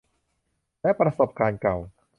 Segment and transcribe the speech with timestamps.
[0.81, 1.77] และประสบการณ์เก่า